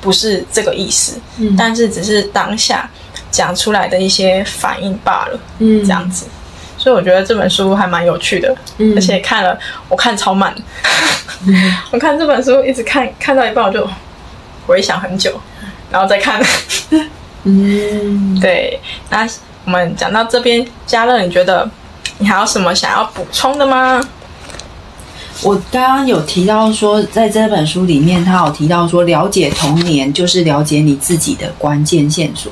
[0.00, 2.88] 不是这个意思，嗯但是只是当下
[3.30, 6.26] 讲出来的一些反应罢了，嗯这样子。
[6.78, 10.54] 所以我觉得这本书还蛮有趣的，嗯而且看了我看超慢，
[11.90, 13.86] 我看这本书一直看看到一半我就
[14.68, 15.40] 回想很久，
[15.90, 16.40] 然后再看。
[17.42, 18.78] 嗯， 对，
[19.10, 19.26] 那
[19.64, 21.68] 我们讲到这边，嘉乐，你觉得
[22.18, 24.00] 你还有什么想要补充的吗？
[25.42, 32.50] 我刚刚有提到说，在这本书里面，他有提到说，了解童年就是了解你自己的关键线索。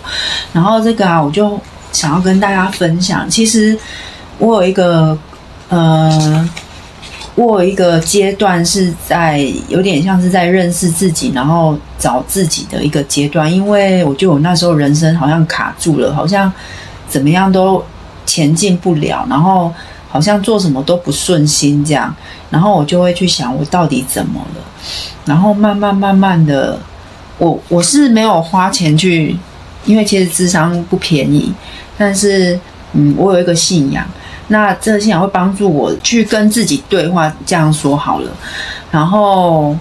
[0.52, 3.76] 然后这个啊，我就想要跟大家分享，其实
[4.38, 5.18] 我有一个
[5.68, 6.48] 呃，
[7.36, 16.50] 我有一个阶段是在有点像是在认识自己，然后找自己的一个阶段，因为我觉得我那时候人生好像卡住了，好像
[17.06, 17.84] 怎么样都
[18.24, 19.70] 前进不了，然后
[20.08, 22.12] 好像做什么都不顺心这样。
[22.48, 24.62] 然后我就会去想，我到底怎么了？
[25.26, 26.78] 然后慢慢慢慢的，
[27.36, 29.36] 我我是没有花钱去，
[29.84, 31.52] 因为其实智商不便宜，
[31.98, 32.58] 但是
[32.92, 34.06] 嗯，我有一个信仰，
[34.48, 38.30] 那这个信仰会帮助我去跟自己对话，这样说好了。
[38.90, 39.76] 然后，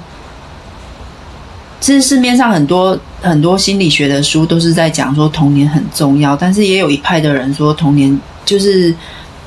[1.79, 8.93] 其实市面上很多很多心理学的书都是在讲说童年很重要，但是也有一派的人说童年就是。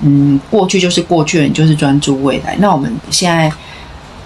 [0.00, 2.54] 嗯，过去就是过去了，你就是专注未来。
[2.60, 3.52] 那我们现在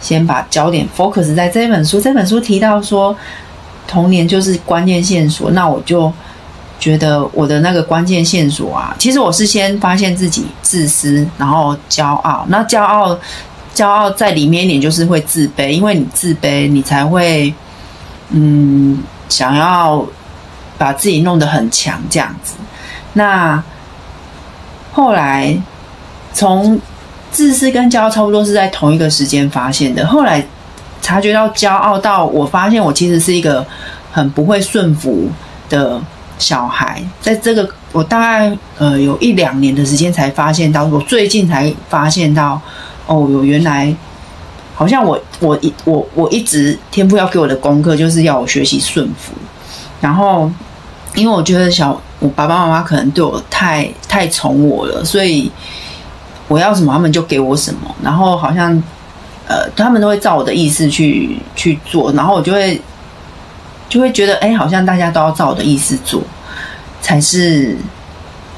[0.03, 1.99] 先把焦点 focus 在这本书。
[1.99, 3.17] 这本书提到说，
[3.89, 5.51] 童年就是关键线索。
[5.53, 6.13] 那我就
[6.83, 12.45] 觉得我的那个关键线索啊，其实我是先发现自己自私，然后骄傲。
[12.49, 13.17] 那骄傲，
[13.73, 17.55] 骄傲在里面一点就是会自卑，因为你自卑，你才会
[18.31, 20.05] 嗯想要
[20.77, 22.55] 把自己弄得很强这样子。
[23.13, 23.63] 那
[24.91, 25.57] 后来，
[26.35, 26.81] 从
[27.31, 30.05] 自私跟骄傲差不多是在同一个时间发现的。
[30.05, 30.45] 后来
[31.01, 33.65] 察觉到骄傲，到我发现我其实是一个
[34.11, 35.31] 很不会顺服
[35.69, 36.03] 的
[36.43, 37.03] 小孩。
[37.23, 42.61] 在这个我大概呃有一两年的时间才发现到，我最近才发现到，
[43.07, 43.95] 哦，我原来
[44.75, 49.33] 好像我我一我我一直天赋要给我的功课就是要我学习顺服，
[50.01, 50.51] 然后
[51.15, 51.99] 因为我觉得小。
[52.23, 55.51] 我爸爸妈妈可能对我太太宠我了，所以
[56.47, 58.81] 我要什么他们就给我什么，然后好像
[59.49, 62.81] 呃他们都会照我的意思去去做，然后我就会
[63.93, 66.23] 就会觉得哎、好像大家都要照我的意思做
[67.03, 67.77] 才是。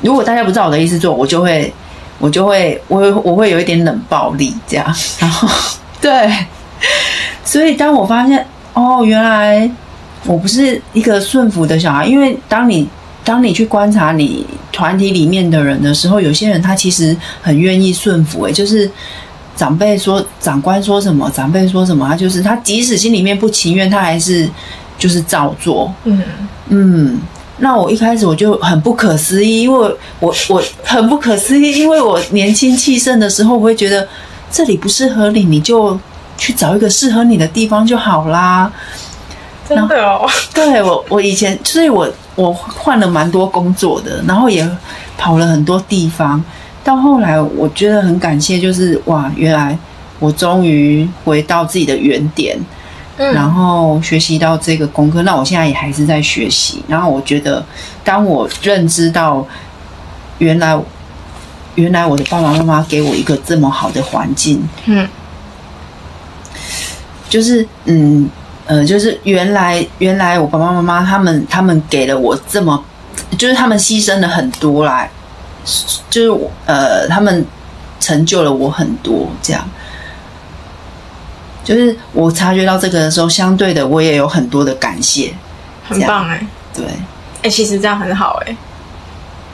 [0.01, 1.73] 如果大家不照我的意思做，我就会
[2.19, 5.49] 我就会我会我会有一点冷暴力这样，然后
[5.99, 6.31] 对，
[7.43, 9.71] 所以当我发现哦，原来
[10.27, 12.87] 我不是一个顺服的小孩，因为当你
[13.25, 18.91] 当你去观察你团体里面的人的时候，有些人他其实很愿意顺服，诶，就是
[19.57, 24.47] 长辈说、长官说什么，长辈说什么，他就是他即使心里面不情愿，他还是
[24.99, 25.93] 就是照做。
[26.05, 26.23] 嗯
[26.69, 27.21] 嗯，
[27.59, 34.07] 那我一开始我就很不可思议，因为我我很不可思议，因为我年轻气盛的时候，我会觉得
[34.51, 35.99] 这里不适合你，你就
[36.37, 38.73] 去找一个适合你的地方就好啦。
[39.69, 44.69] 真的哦，对我，我以前，所以我我换了蛮多工作的，然后也
[45.17, 46.43] 跑了很多地方。
[46.83, 49.79] 到后来，我觉得很感谢，就是哇，原来
[50.19, 52.59] 我终于回到自己的原点，
[53.17, 55.23] 嗯然后学习到这个功课。
[55.23, 56.83] 那我现在也还是在学习。
[56.89, 57.65] 然后我觉得，
[58.03, 59.47] 当我认知到
[60.39, 60.79] 原来
[61.77, 65.09] 原来我的爸爸妈妈给我一个这么好的环境，嗯
[67.29, 68.29] 就是嗯
[68.67, 72.83] 呃，就是原来原来我爸爸妈妈他们他们给了我这么，
[73.37, 75.09] 就是他们牺牲了很多啦，
[76.09, 77.45] 就是我呃他们
[78.01, 79.69] 成就了我很多，这样。
[81.65, 85.35] 就是我察觉到这个的时候，相对的我也有很多的感谢，
[85.89, 86.85] 很棒哎、对，
[87.43, 88.57] 哎、其实这样很好哎、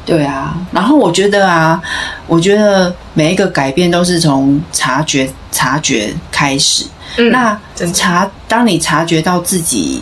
[0.05, 1.81] 对啊，然后我觉得啊，
[2.27, 6.85] 我觉得每一个改变都是从察觉察觉开始。
[7.16, 7.59] 嗯那
[7.92, 10.01] 察，当你察觉到自己，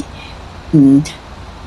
[0.73, 1.03] 嗯，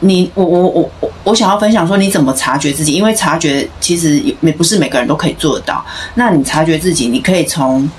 [0.02, 5.84] 你我我我我我想要分享说你怎么察觉自己，因为察觉其实也不是每个人都可以做得到。
[6.14, 7.90] 那你察觉自己，你可以从，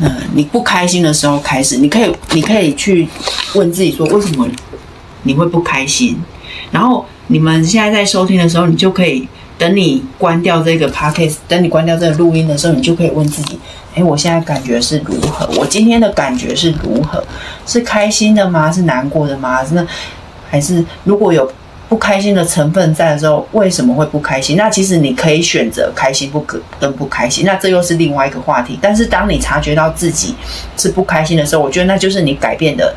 [0.00, 3.06] 嗯、你不开心的时候开始，你可以你可以去
[3.54, 4.46] 问自己说，为什么
[5.22, 6.16] 你会不开心？
[6.70, 13.58] 然后你们现在在收听的时候，你就可以等你关掉这个 podcast，等你关掉这个录音的时候，你就可以问自己：
[13.94, 15.48] 哎，我现在感觉是如何？
[15.56, 17.22] 我今天的感觉是如何？
[17.66, 18.72] 是开心的吗？
[18.72, 19.62] 是难过的吗？
[19.62, 19.86] 真的
[20.48, 21.50] 还是如果有
[21.90, 24.56] 不开心的成分在的时候，为什么会不开心？
[24.56, 28.78] 那其实你可以选择开心不可跟不开心，那这又是另外一个话题。
[28.80, 30.36] 但是当你察觉到自己
[30.76, 32.94] 是不开心的时候，我觉得那就是你改变的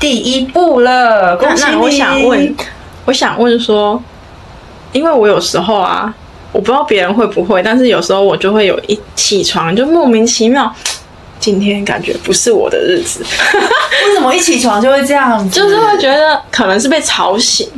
[0.00, 1.36] 第一步了。
[1.36, 1.70] 恭喜你！
[1.70, 2.56] 那那我想问，
[3.04, 4.02] 我想问说，
[4.90, 6.12] 因为我有时候啊，
[6.50, 10.74] 我不知道别人会不会，但是有时候我就会有一起床就莫名其妙，
[11.38, 13.24] 今天感觉不是我的日子，
[14.08, 15.54] 为什么一起床就会这样子？
[15.56, 17.68] 就是会觉得可能是被吵醒。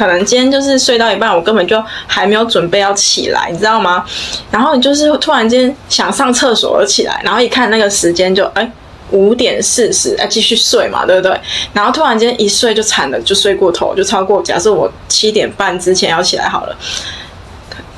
[0.00, 4.02] 可能今天就是睡到一半，我根本就还没有准备要起来，你知道吗？
[4.50, 8.72] 然后你就是突然间想上厕所而起来，然后一看那个时间就哎
[9.10, 11.38] 五点四十，哎继续睡嘛，对不对？
[11.74, 16.74] 然后突然间一睡就惨了，就睡过头，就超过假设我七点半之前要起来好了，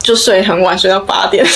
[0.02, 1.46] 就睡很晚，睡到八点。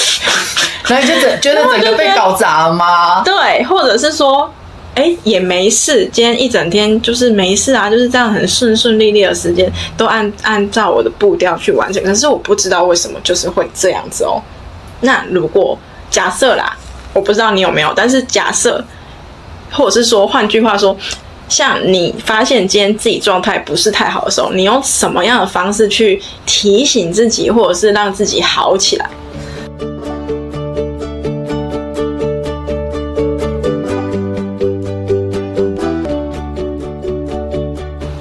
[0.86, 3.20] 然后你就整觉得整个被搞砸了吗？
[3.26, 4.48] 对，或者是说，
[4.96, 12.02] 哎，也没事，今天一整天就是没事啊，就是这样很顺顺利利的时间，都按按照我的步调去完成。
[12.02, 14.42] 可是我不知道为什么就是会这样子哦。
[15.02, 15.78] 那如果
[16.10, 16.76] 假设啦，
[17.12, 18.84] 我不知道你有没有，但是假设，
[19.70, 20.96] 或者是说，换句话说。
[21.48, 29.08] 像你发现今天自己状态不是太好的时候，你用什么样的方式去提醒自己，或者是让自己好起来？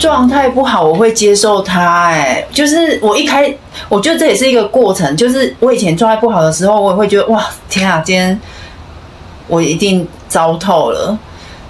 [0.06, 2.10] 状态不好，我会接受它。
[2.10, 3.52] 哎，就是我一开，
[3.90, 5.18] 我觉得这也是一个过程。
[5.18, 8.40] 就是我以前状态不好的时候，我也会觉得哇，天啊，今天
[9.48, 11.18] 我一定糟透了。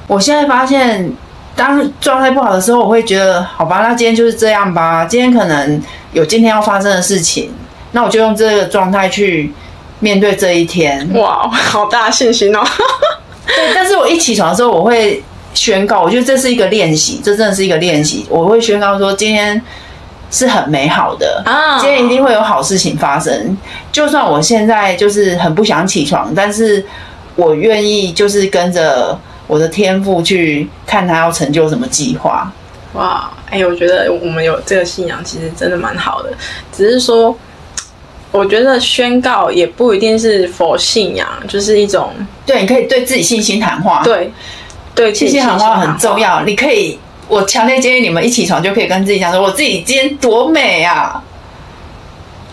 [0.05, 1.09] 我现在发现，
[1.55, 5.05] 当状态不好的时候，我会觉得好吧，那今天就是这样吧。
[5.05, 7.53] 今天可能有今天要发生的事情，
[7.93, 9.53] 那我就用这个状态去
[10.01, 11.09] 面对这一天。
[11.13, 12.61] 哇，好大信心哦！
[13.47, 15.23] 对，但是我一起床的时候，我会
[15.55, 18.25] 宣告，我觉得这是一个练习，这真的是一个练习。
[18.29, 19.59] 我会宣告说，今天
[20.29, 23.57] 是很美好的，啊今天一定会有好事情发生。
[23.91, 26.85] 就算我现在就是很不想起床，但是
[27.35, 32.51] 我愿意就是跟着我的天赋去看他要成就什么计划。
[32.93, 36.31] 哇，哎、我觉得我们有这个信仰，其实真的蛮好的。
[36.71, 37.37] 只是说，
[38.31, 42.13] 我觉得宣告也不一定是否信仰，就是一种
[42.45, 44.31] 对，你可以对自己信心谈话，，对
[44.95, 46.39] 对自信己心谈话很重要。
[46.39, 46.45] 要。
[46.45, 51.21] 你可以，我强烈建议你们一起床就可以跟自己讲说，我自己今天多美啊！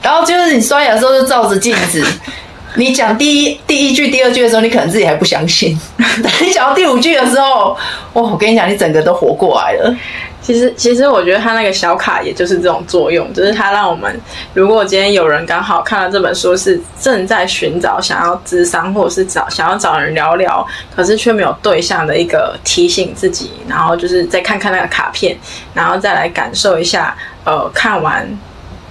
[0.02, 2.04] 然后就是你刷牙的时候就照着镜子，
[2.74, 7.76] 你讲第一第一句、第二句的时候，你可能自己还不相信， 等你讲到第五句的时候，
[8.14, 8.22] 哇！
[8.22, 9.94] 我跟你讲，你整个都活过来了。
[10.42, 14.20] 其实，其实我觉得他那个小卡也就是这种作用，就是他让我们，
[14.54, 25.38] 如果今天有人刚好看到这本书是正在寻找想要智商，或者是找想要找人聊聊，可是却没有对象的一个提醒自己，然后就是再看看那个卡片，
[25.72, 28.28] 然后再来感受一下，呃，看完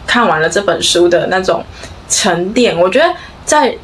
[0.08, 1.62] 看完了这本书的那种
[2.08, 2.80] 沉淀。
[2.80, 3.76] 我觉得在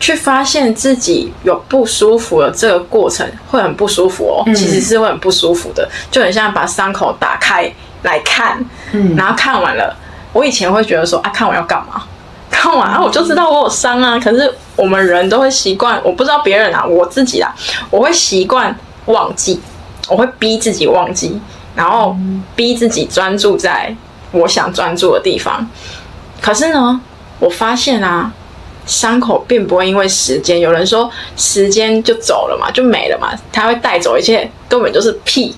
[0.00, 9.96] 去发现自己有不舒服的这个过程会很不舒服哦，嗯其实是会很不舒服的，就很像把伤口打开来看，嗯然后看完了，
[10.32, 12.02] 我以前会觉得说啊，看完要干嘛？
[12.50, 14.18] 看完啊，我就知道我有伤啊。
[14.18, 17.54] 可是我们人都会习惯，我不知道别人啊，我自己啊，
[17.90, 18.74] 我会习惯
[19.06, 19.60] 忘记，
[20.08, 21.40] 我会逼自己忘记，
[21.74, 22.16] 然后
[22.54, 23.94] 逼自己专注在
[24.32, 25.66] 我想专注的地方。
[26.40, 27.00] 可是呢，
[27.38, 28.32] 我发现啊，
[28.86, 35.54] 伤口并不会因为时间，有人说时间就走了嘛，就没了嘛，它会带走一切，根本就是屁。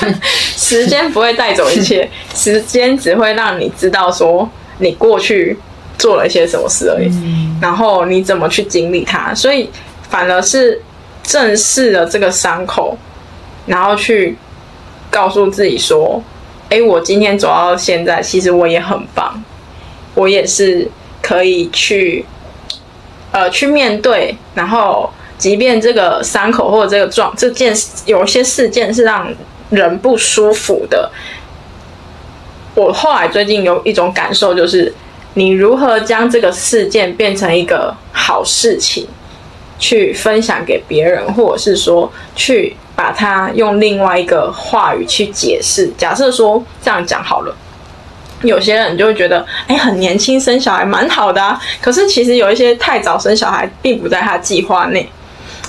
[0.56, 4.48] 时间不会带走一切， 时间只会让你知道说
[4.78, 5.56] 你过去
[5.98, 7.10] 做了一些什么事而已，
[7.60, 9.70] 然后你怎么去经历它，所以
[10.08, 10.82] 反而是
[11.22, 12.96] 正视了这个伤口，
[13.66, 14.36] 然后去
[15.10, 16.22] 告诉自己说
[16.70, 19.42] ：“哎，我今天走到现在，其实我也很棒，
[20.14, 20.88] 我也是
[21.22, 22.24] 可以去，
[23.36, 27.70] 呃，去面对，然后即便这个伤口或者这个状这件
[28.06, 29.30] 有些事件是让
[29.68, 31.10] 人不舒服的，
[32.74, 34.90] 我后来最近有一种感受，就是
[35.34, 39.06] 你如何将这个事件变成一个好事情，
[39.78, 45.92] 去分享给别人，或者是说去把它用另外一个话语去解释。
[45.98, 47.54] 假设说这样讲好了。
[48.42, 51.60] 有些人就会觉得，哎，很年轻生小孩蛮好的啊。
[51.80, 55.08] 可是其实有一些太早生小孩，并不在他计划内。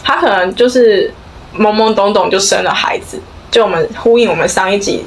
[0.04, 1.14] 他可能就是
[1.56, 3.20] 懵懵懂懂就生了孩子。
[3.50, 5.06] 就我们呼应我们上一集，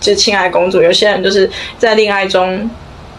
[0.00, 1.48] 就亲爱公主，有些人就是
[1.78, 2.68] 在恋爱中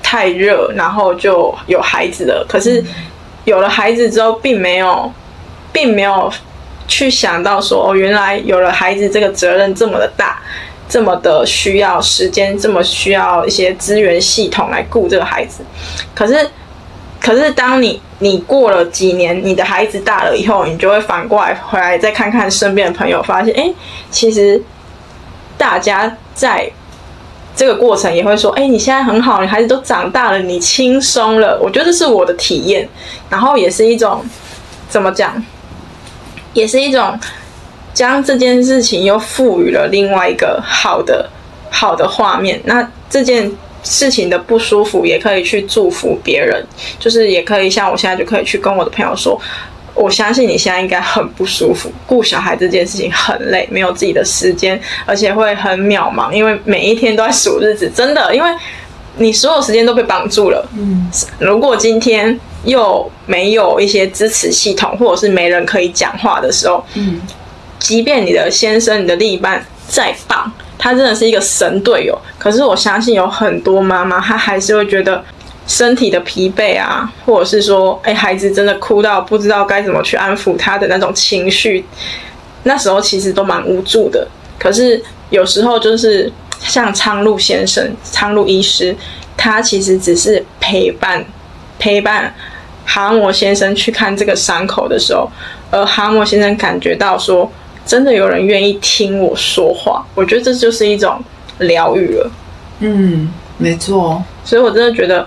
[0.02, 2.44] 太热，然后就有孩子了。
[2.50, 2.84] 可是
[3.44, 5.12] 有了孩子之后，并没有，
[5.72, 6.32] 并没有
[6.88, 10.42] 去想到说，哦，原来有了孩子这个责任这么的大。
[10.88, 15.64] 这么的需要时间，这么需要一些资源系统来顾这个孩子，
[16.14, 16.50] 可是，
[17.20, 23.74] 可是当你你过了几年，你的孩子大了以后，你就会反过来回来再看看身边的朋友，发现，哎，
[24.12, 24.62] 其实
[25.58, 26.72] 大家在
[27.56, 31.60] 这个过程也会说，哎，你现在很好，你孩子都长大了，你轻松了。
[31.62, 32.88] 我觉得是我的体验，
[33.30, 34.24] 然后也是一种
[34.88, 35.44] 怎么讲，
[36.54, 37.20] 也是一种。
[37.96, 41.28] 将这件事情又赋予了另外一个好的、
[41.72, 42.62] 好的画面。
[42.66, 43.50] 那这件
[43.84, 46.62] 事情的不舒服，也可以去祝福别人，
[47.00, 49.40] 就是也可以像我现在就可以去跟我的朋友说，
[49.94, 58.50] 我相信你现在应该很不舒服，顾小孩这件事情很累，没有自己的时间，而且会很渺茫，因为每一天都在数日子，真的，因为
[59.18, 60.68] 你所有时间都被绑住了。
[60.78, 67.22] 嗯，如果今天又没有一些支持系统，或者是没人可以讲话的时候，嗯。
[67.80, 72.18] 即便你的先生、你的另一半再棒，他真的是一个神队友。
[72.40, 75.24] 可是我相信有很多妈妈，她还是会觉得
[75.68, 81.86] 身体的疲惫啊，或者是说，哎，孩子真的哭到不知道该怎么去安抚他的那种情绪，
[82.64, 84.28] 那时候其实都蛮无助的。
[84.58, 88.96] 可是有时候就是像苍鹭先生、苍鹭医师，
[89.38, 91.24] 他其实只是陪伴
[91.78, 92.34] 陪伴
[92.86, 95.30] 哈摩先生去看这个伤口的时候，
[95.70, 97.52] 而哈摩先生感觉到说。
[97.86, 101.22] 真的有人愿意听我说话，我觉得这就是一种
[101.60, 102.32] 疗愈了。
[102.80, 104.24] 嗯，没错。
[104.44, 105.26] 所以我真的觉得，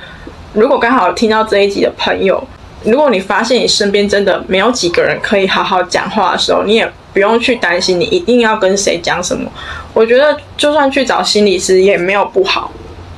[0.53, 2.43] 如果刚好听到这一集的朋友，
[2.85, 9.51] 如果你发现你身边真的没有几个人可以好好讲话的时候，你也不用去担心你一定要跟谁讲什么。
[9.95, 12.71] 我觉得就算去找心理师也没有不好。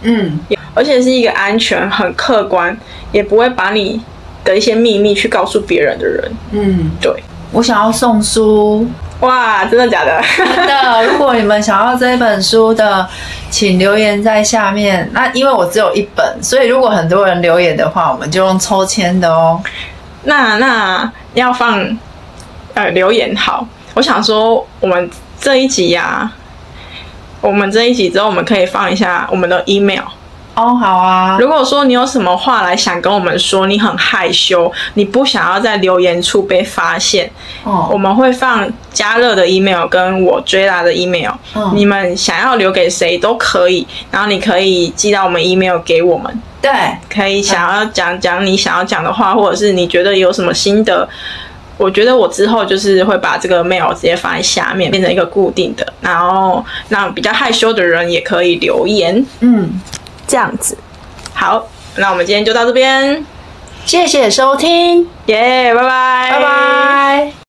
[0.02, 0.38] 嗯，
[0.74, 2.76] 而且是一个安全、很客观，
[3.12, 4.00] 也不会把你
[4.44, 6.32] 的一些秘密去告诉别人的人。
[6.52, 7.12] 嗯，对。
[7.52, 8.86] 我想要送书。
[9.20, 10.22] 哇，真的假的？
[10.36, 11.04] 真的！
[11.04, 13.06] 如果你们想要这本书的，
[13.50, 15.08] 请留言在下面。
[15.12, 19.60] 那因为我只有一本，所以如果很多人留言的话，我们就用抽签的哦。
[20.22, 21.98] 那那要放
[22.74, 23.66] 呃留言好。
[23.94, 26.30] 我想说，我们这一集呀，
[27.42, 30.04] 我们这一集之后，我们可以放一下我们的 email。
[30.60, 31.38] 哦，好啊。
[31.40, 37.30] 如果说你有什么话来想跟我们说，你很害羞，你不想要在留言处被发现，
[37.64, 41.32] 哦，我们会放加热的 email 跟我追来的 email，
[41.74, 46.42] 你们想要留给谁都可以，然后你可以寄到我们 email 给我们。
[46.60, 46.70] 对，
[47.08, 51.08] 可以想要讲讲你想要讲的话，或者是你觉得有什么心得，
[51.78, 59.24] 我觉得我之后就是会把这个 mail 直接放在下面，变成一个固定的，然后让比较害羞的人也可以留言。
[59.40, 59.80] 嗯。
[60.30, 60.78] 这样子，
[61.34, 61.66] 好，
[61.96, 63.26] 那我们今天就到这边，
[63.84, 67.39] 谢谢收听，耶，拜拜，拜拜。